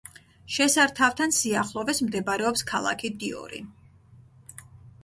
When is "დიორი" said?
3.25-3.65